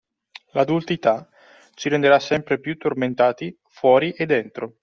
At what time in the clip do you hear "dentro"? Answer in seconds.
4.25-4.77